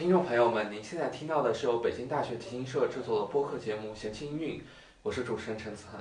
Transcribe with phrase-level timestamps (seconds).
[0.00, 4.58] 听众朋友们，您现在听到的是由北京大学提琴社制作的播客节目《闲情音韵》，
[5.02, 6.00] 我是主持人陈子恒。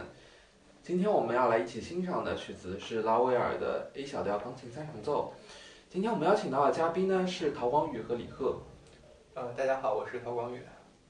[0.82, 5.34] 今天我们要来一起欣赏的曲子是拉威尔的 A 小调钢琴三重奏。
[5.90, 8.62] 今天我们邀请到的嘉宾呢是陶光宇和李贺。
[9.34, 10.62] 呃，大家好，我是陶光宇。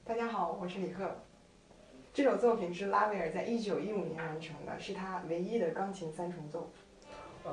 [0.04, 1.08] 大家好，我是李贺。
[2.12, 6.68] 这首作品是拉威尔在一九一五年完成的，是他唯一的钢琴三重奏。
[7.44, 7.52] 呃，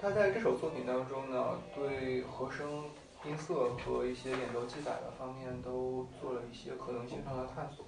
[0.00, 2.86] 他在这首作品当中呢，对和声、
[3.24, 7.84] 音色和一些演奏技法的方面都做了一些可能性上的探索，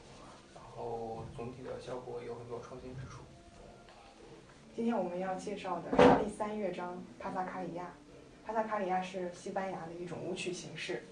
[0.55, 3.23] 然后总体的效果也有很多创新之处。
[4.75, 7.95] 今天我们要介绍的是第三乐章帕萨卡里亚。
[8.45, 11.05] 帕萨卡里亚是西班牙的一种舞曲形式。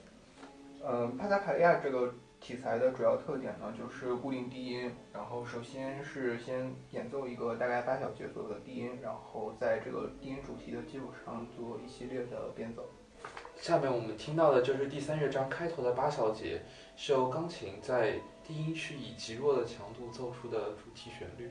[0.84, 4.92] 嗯，帕萨卡利亚这个题材的主要特点呢，就是固定低音。
[5.12, 12.84] 然后首先是先演奏一个大概八小节左右的低音，然后在这个低音主题的基础上做一系列的变奏。
[13.60, 16.62] 下面我们听到的就是第三乐章开头的八小节，
[16.96, 18.12] 是由钢琴在
[18.46, 21.50] 低音区以极弱的强度奏出的主题旋律。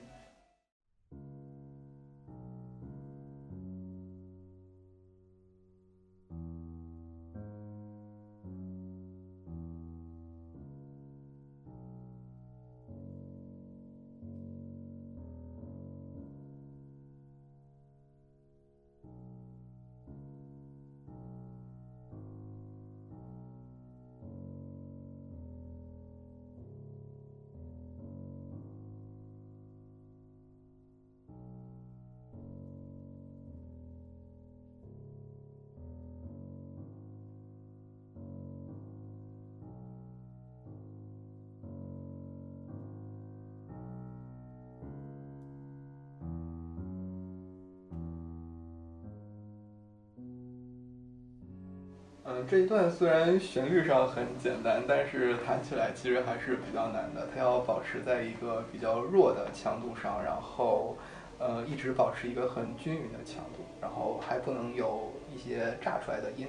[52.46, 57.28] 这一段虽然旋律上很简单，但是弹起来其实还是比较难的。
[57.34, 60.98] 它要保持在一个比较弱的强度上，然后，
[61.40, 66.48] 呃，一直保持一个很均匀的强度，然后还不能有一些炸出来的音。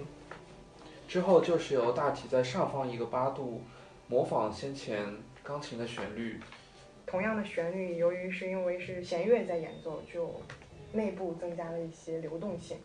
[1.06, 3.62] 之后就是由大体在上方一个八度，
[4.09, 5.04] 模仿先前
[5.43, 6.38] 钢琴的旋律。
[7.06, 10.43] 同样的旋律，由于是因为是弦乐在演奏，就
[10.93, 12.77] 内部增加了一些流动性。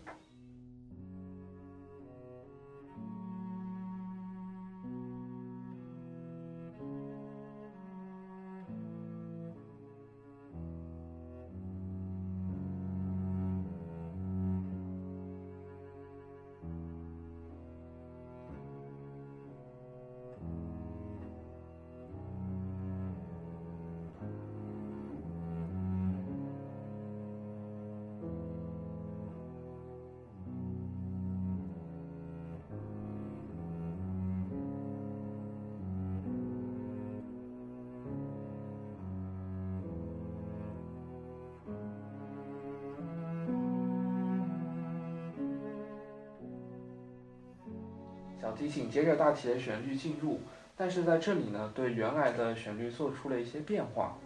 [48.54, 50.40] 提紧接着大提的旋律进入，
[50.78, 54.18] 但是在这里呢，对原来的旋律做出了一些变化。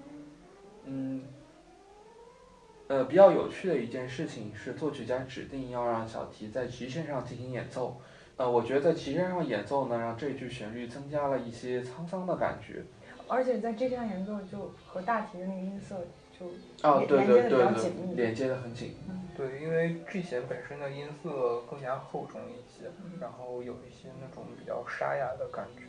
[0.86, 1.24] 嗯，
[2.88, 8.00] 呃，比较有趣的一件事情是，作曲家指定要让小提在琴弦上进行演奏。
[8.38, 12.84] 呃，我觉得在琴弦上演奏呢，让这句旋律增加了一些沧桑的感觉。
[13.28, 16.06] 而且在这上演奏就和大提的那个音色
[16.40, 16.46] 就
[16.88, 18.16] 哦，对对对连接的比较对。
[18.16, 18.96] 连接的很紧。
[19.36, 22.90] 对，因为 G 弦本身的音色更加厚重一些，
[23.20, 25.84] 然后有一些那种比较沙哑的感觉。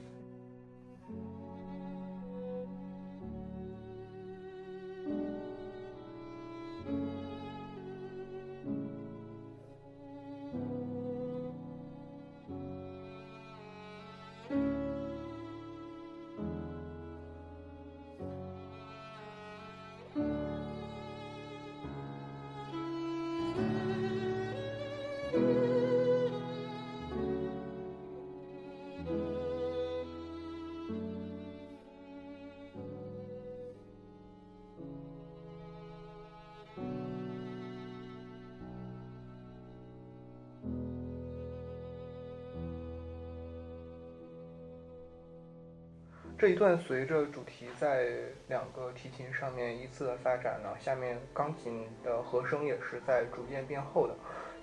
[46.38, 48.10] 这一段随着主题在
[48.46, 54.14] 两个提琴上面依次的发展呢，下面钢琴的和声也是在逐渐变厚的，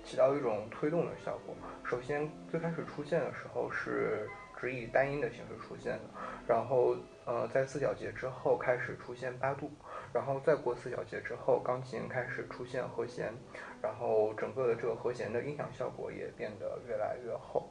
[0.02, 1.54] 起到一种推动的效果。
[1.84, 4.26] 首先最开始出现的时候是
[4.58, 6.04] 只以单音的形式出现的，
[6.48, 6.96] 然后
[7.26, 9.70] 呃在四小节之后开始出现八度，
[10.14, 13.34] 然后再过四小节之后，钢琴开始出现和弦，
[13.82, 17.70] 然后整个的这个和弦的音响效果也变得越来越厚。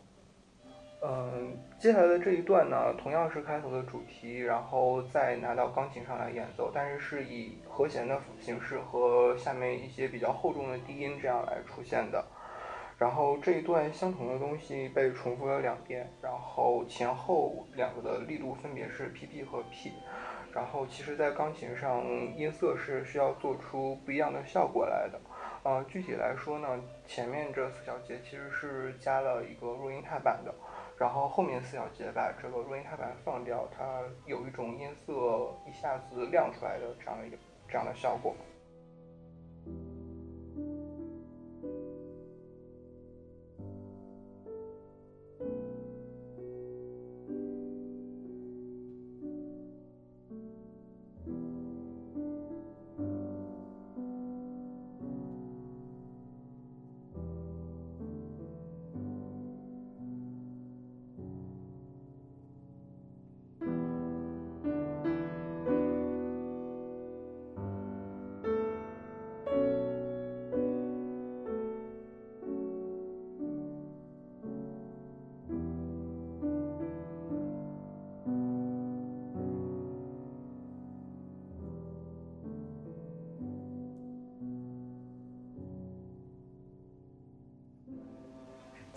[1.08, 12.26] 嗯，接下来的这一段呢，同样是开头的主题，然后再拿到钢琴上来演奏，但是是以和弦的形式和下面一些比较厚重的低音这样来出现的。
[12.98, 19.92] 然后这一段相同的东西被重复了两遍，然后前后两个的力度分别是 P P 和 P。
[20.52, 22.02] 然后其实，在钢琴上
[22.36, 25.20] 音色是需要做出不一样的效果来的。
[25.64, 30.56] 呃，具体来说呢，前面这四小节其实是加了一个弱音踏板的，
[30.98, 37.38] 然后后面四小节把这个录音踏板放掉，它有一种音色一下子亮出来的这样的一个
[37.68, 38.34] 这样的效果。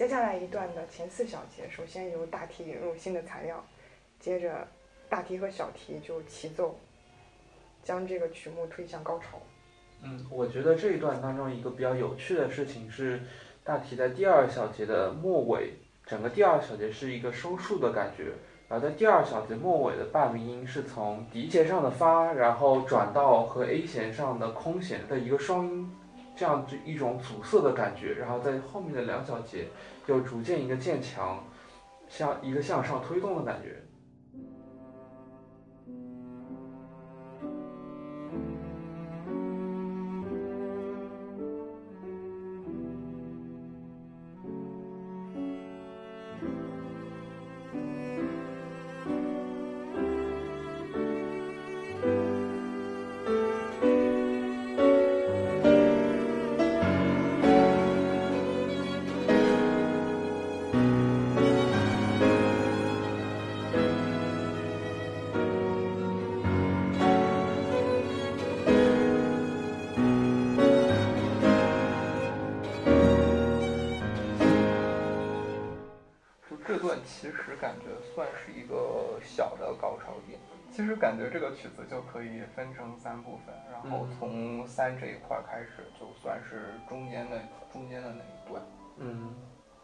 [0.09, 3.63] 接下来一段的前四小节，首先由大提引入新的材料，
[4.19, 4.67] 接着
[5.07, 6.79] 大提和小提就齐奏，
[7.83, 9.39] 将这个曲目推向高潮。
[10.03, 13.21] 嗯，我觉得这一段当中一个比较有趣的事情是，
[13.63, 15.75] 大提在第二小节的末尾，
[16.07, 18.33] 整个第二小节是一个收束的感觉，
[18.67, 25.95] 然后在第二小节末尾的半鸣音是从笛弦上的发，然后转到和 A 弦上的空弦的一个双音。
[26.39, 29.67] 这样子一种阻塞的感觉，然后在后面的两小节
[30.07, 31.43] 又逐渐一个渐强，
[32.09, 33.83] 向一个向上推动的感觉。
[77.21, 80.39] 其实感觉算是一个小的高潮点。
[80.71, 87.41] 其实感觉这个曲子就可以分成三部分，然后从三这一块开始，就算是中间的
[87.73, 88.63] 中间的那一段。
[88.99, 89.35] 嗯，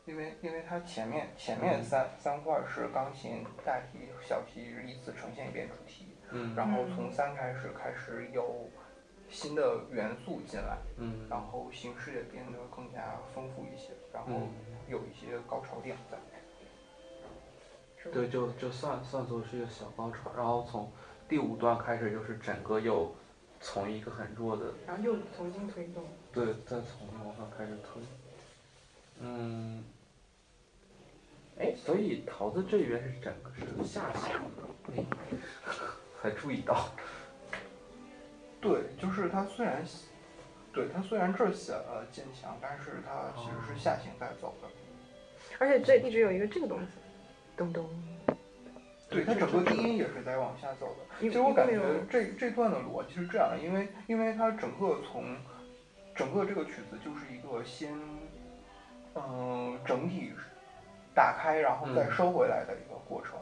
[0.05, 8.71] 因为因为它前面前面三三块是钢琴、大提、小提依次呈现一遍主题，嗯，然后从三开始开始有
[9.29, 14.47] 新的元素进来，嗯，然后形式也变得更加丰富一些，然后
[14.87, 16.17] 有一些高潮点在。
[18.13, 20.91] 对，就就算算作是一个小高潮，然后从
[21.29, 23.15] 第五段开始就是整个又
[23.61, 26.05] 从一个很弱的，然后又重新推动。
[26.33, 28.03] 对，再从往上开始推。
[29.21, 29.85] 嗯，
[31.59, 35.05] 哎，所以桃子这边是整个是下行的，哎，
[36.21, 36.89] 还注意到。
[38.61, 39.85] 对，就是它虽然，
[40.73, 44.69] 对它虽然这儿写了渐强，但是它其实是下行在走的。
[45.59, 46.87] 而且这一直有一个这个东西。
[47.57, 47.89] 咚咚，
[49.09, 51.05] 对，它整个低音也是在往下走的。
[51.21, 51.81] 其实我感觉
[52.11, 55.37] 这这段的逻辑是这样的，因为因为它整个从
[56.15, 57.97] 整个这个曲子就是一个先
[59.15, 60.33] 嗯整体
[61.15, 63.39] 打开，然后再收回来的一个过程。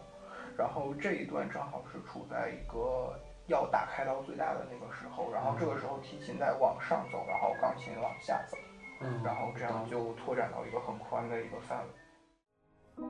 [0.58, 8.58] 然后这一段正好是处在一个要打开到最大的那个时候，然后这个时候提琴在往上走，然后钢琴往下走，
[9.24, 13.02] 然后这样就拓展到一个很宽的一个范围。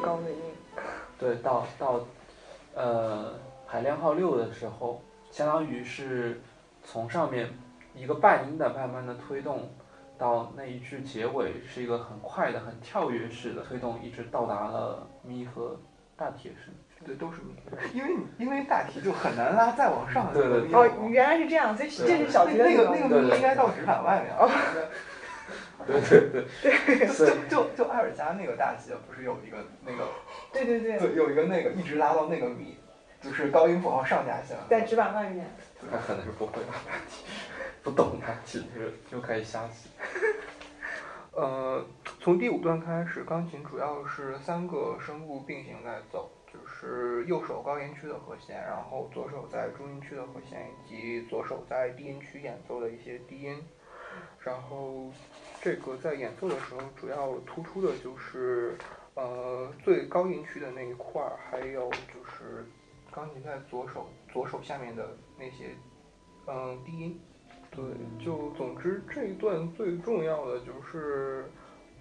[0.00, 2.06] 到到，
[2.74, 3.34] 呃，
[3.66, 6.40] 海量号六的时候，相当于是
[6.84, 7.48] 从上面
[7.94, 9.70] 一个半音的慢慢的推动，
[10.18, 15.78] 到那一句结尾是一个很快的、很跳跃式的推动，一直到达了咪和
[16.16, 16.72] 大提声。
[17.02, 17.54] 对，都是咪，
[17.94, 24.34] 因为你因为大提就很难拉再往上的对对哦，嘛原来是这样，所以这是小提的那个那个咪应该到指板外面
[25.92, 26.00] 啊。
[26.08, 30.08] 对对对，就就就艾尔加那个大提不是有一个那个
[30.52, 32.76] 对对对，对有一个那个一直拉到那个米，
[33.20, 34.56] 就是高音符号上下行。
[34.68, 35.46] 在纸板外面。
[35.90, 37.24] 他可能是不会拉大提，
[37.82, 39.88] 不懂大提，就就可以瞎起。
[41.32, 41.82] 呃，
[42.20, 53.64] 从第五段开始，钢琴主要是三个声部并行在走，就是右手高音区的和弦，然后左手在中音区的和弦，以及左手在低音区演奏的一些低音。
[54.40, 55.10] 然后
[55.60, 58.76] 这个在演奏的时候，主要突出的就是
[59.14, 62.64] 呃最高音区的那一块儿，还有就是
[63.10, 65.76] 钢琴在左手左手下面的那些
[66.46, 67.20] 嗯、低音。
[67.70, 67.84] 对，
[68.24, 71.44] 就总之这一段最重要的就是，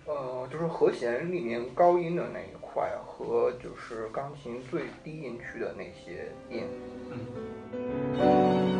[0.07, 6.63] 呃，就是和弦里面高音的那一块和就是钢琴最低音区的那些音。
[8.15, 8.78] 对，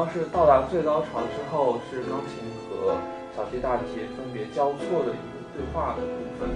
[0.00, 2.94] 后是到达最高潮之后，是钢琴和
[3.36, 3.84] 小提、大提
[4.16, 6.08] 分别交错的一个对话的部
[6.40, 6.48] 分。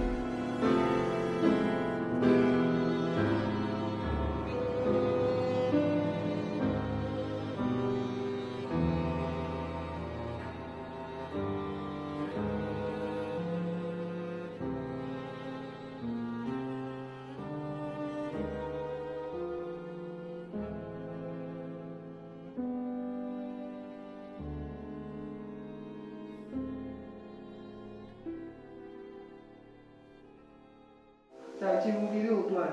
[31.85, 32.67] 进入第六段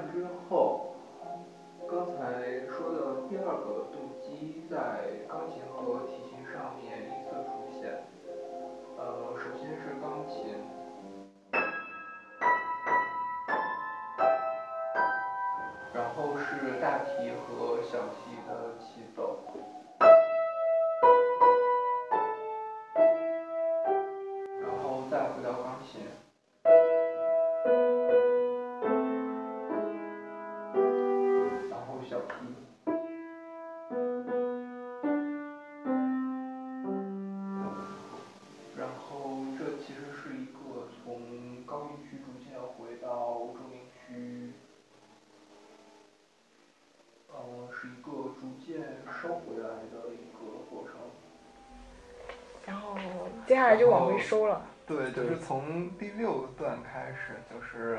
[53.53, 54.63] 接下来就往回收了。
[54.87, 57.99] 对，就是从第六段开始，就是，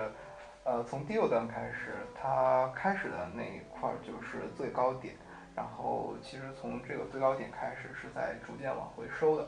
[0.64, 5.16] 呃，从第六段开始，它开始的那一块儿就是最高点，
[5.56, 9.48] 然后其实从这个最高点开始是在逐渐往回收的。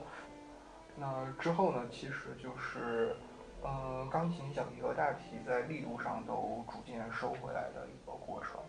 [0.95, 3.15] 那之后呢，其实就是，
[3.63, 8.59] 呃，钢琴、小提和大提在力度上都逐渐收回来的一个过程。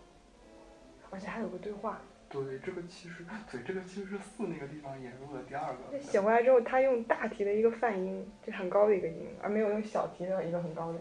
[1.10, 1.98] 而且还有个对话。
[2.28, 5.99] 对，这个其实，对，这个其实是四那个地方引入的第二个。
[6.00, 11.00] 醒过来之后，他用大提的一个泛音，就很高的一个音，而没有用小提的一个很高的音。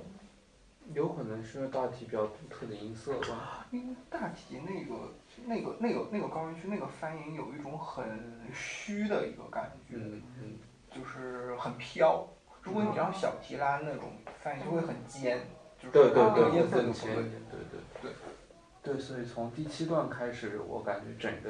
[0.93, 3.65] 有可能是大提比较独特的音色吧。
[3.71, 5.11] 因为大提那个、
[5.45, 8.05] 那个、那个、那个高音区那个翻音有一种很
[8.53, 10.59] 虚的一个感觉，嗯嗯，
[10.91, 12.27] 就是很飘。
[12.61, 15.39] 如果你让小提拉那种翻音，就会很尖，
[15.79, 16.93] 就是对对对，那个音色就更不对。
[16.93, 18.11] 前一点，对对对
[18.85, 21.49] 对，所以从第七段开始，我感觉整个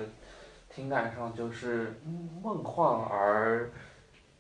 [0.69, 1.93] 听感上就是
[2.41, 3.69] 梦幻而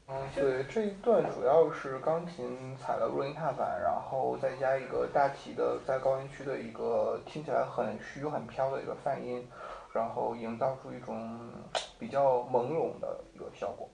[0.07, 9.45] 嗯，对，这一段主要是钢琴踩了弱音踏板，然后再加一个大提的在高音区的一个听起来很虚很飘的一个泛音，
[9.91, 11.37] 然后营造出一种
[11.99, 13.89] 比较朦胧的一个效果。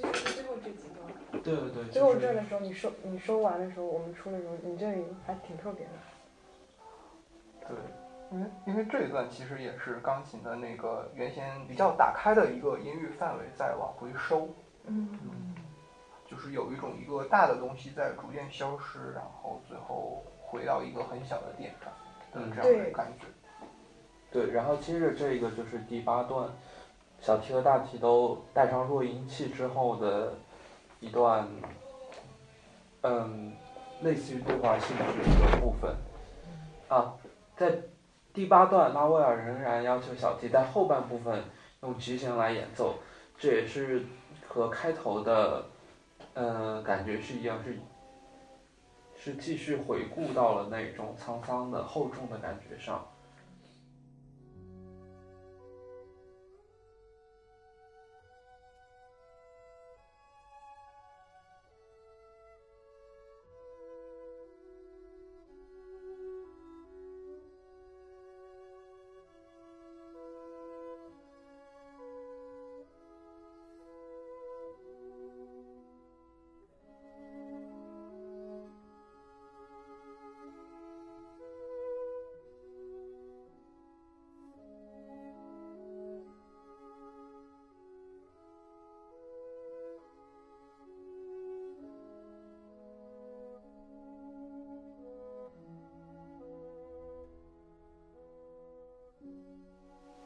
[0.00, 1.42] 这几段。
[1.42, 5.92] 对对对，最后就是这的时候，你收你收完的时候，我们出的时候，你这里还挺特别的。
[7.68, 7.76] 对，
[8.32, 14.48] 因为因为这一段其实也是钢琴的那个原先比较打开的一个音域范围在往回收，
[14.86, 15.08] 嗯
[16.28, 21.92] 就是有一种一个大的东西在逐渐消失，然后最后回到一个很小的点上
[22.32, 23.26] 的这样的对感觉。
[24.32, 26.50] 对，然后接着这个就是第八段，
[27.26, 30.32] 小提和大提都带上弱音器之后的
[31.00, 31.44] 一段，
[33.00, 33.52] 嗯，
[34.02, 35.02] 类似于对话性质
[35.40, 35.92] 的部分。
[36.86, 37.14] 啊，
[37.56, 37.80] 在
[38.32, 41.42] 第八段，拉威尔仍然要求小提在后半部分
[41.82, 42.94] 用局弦来演奏，
[43.36, 44.06] 这也是
[44.46, 45.64] 和开头的，
[46.34, 47.76] 嗯，感觉是一样，是
[49.18, 53.04] 是继续回顾到了那种沧桑的厚重的感觉上。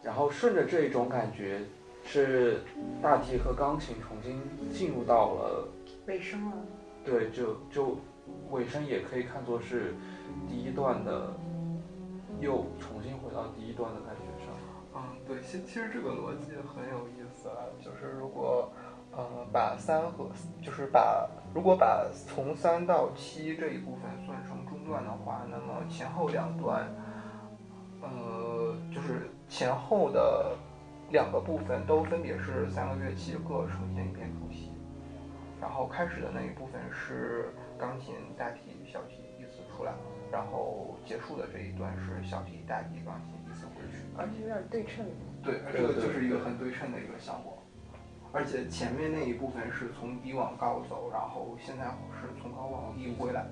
[0.02, 1.60] 然后顺着这一种感觉，
[2.04, 2.60] 是
[3.02, 4.40] 大提和钢琴重新
[4.72, 5.68] 进入到了，
[6.06, 6.56] 尾声了。
[7.04, 7.98] 对，就就
[8.50, 9.94] 尾声也可以看作是
[10.48, 11.32] 第一段的，
[12.40, 14.54] 又重新回到第一段的感觉上。
[14.94, 18.70] 嗯，对，其其实这个逻辑很有意思啊，就是如果，
[19.12, 20.28] 呃，把三和
[20.62, 26.92] 就是把如果把从三到七这一部分算成中段的话，那么前后两段，
[28.00, 30.56] 呃，就是前后的
[31.10, 34.70] 两个部分都分别是三个乐器各呈现一遍主题，
[35.60, 38.60] 然后开始的那一部分是钢琴、大提、
[38.90, 39.92] 小提依次出来，
[40.30, 43.98] 然后结束的这一段是小提、大提、钢琴依次回去。
[44.16, 45.04] 而且有点对称。
[45.42, 47.58] 对，这个就是一个很对称的一个效果，
[48.32, 51.86] 而且前面那一部分是从低往高走，然后现在
[52.22, 53.44] 是从高往低回来。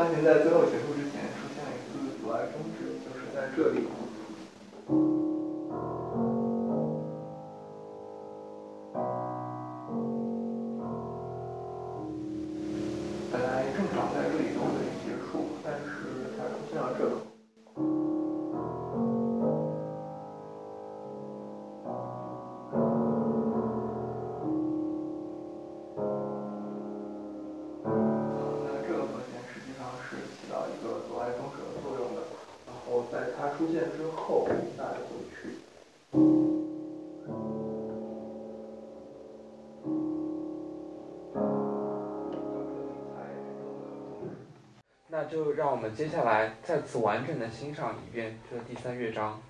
[0.00, 3.99] 钢琴在最后结束之前出现了一次阻碍终止，就是在这里。
[33.70, 34.98] 出现之后再回
[35.30, 35.48] 去。
[45.06, 49.40] 那就让我们接下来再次完整的欣赏一遍这第三乐章。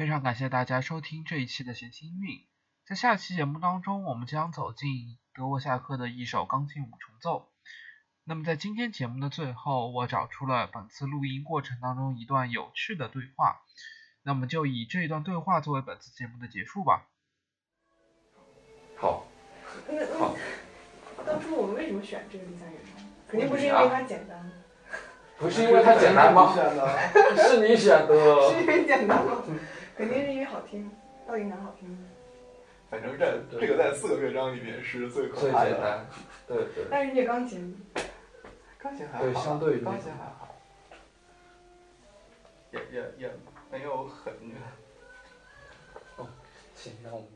[0.00, 2.40] 非常感谢大家收听这一期的弦心韵。
[2.86, 4.88] 在下期节目当中，我们将走进
[5.34, 7.50] 德沃夏克的一首钢琴五重奏。
[8.24, 13.60] 那么在今天节目的最后，我找出了本次录音过程当中一段有趣的对话，
[14.22, 17.06] 那么就以这一段对话作为本次节目的结束吧。
[18.96, 19.26] 好，
[20.18, 20.34] 好
[21.26, 23.04] 当初我们为什么选这个第三乐章？
[23.28, 24.50] 肯定不是因为它简单，
[25.36, 26.50] 不是因为它简单吗？
[26.56, 28.50] 选的，是你选的。
[28.50, 29.42] 是因为简单吗？
[30.00, 30.90] 肯定是因为好听，
[31.28, 32.08] 到底哪好听呢？
[32.88, 35.72] 反正这这个在四个乐章里面是最可最怕的。
[35.72, 36.06] 简单，
[36.46, 36.86] 对对。
[36.90, 37.78] 但是你钢琴，
[38.78, 40.56] 钢琴还好，对，相对于钢琴还好，
[42.70, 43.30] 也也也
[43.70, 44.32] 没有很
[46.16, 46.26] 哦
[46.74, 47.28] 行，那我们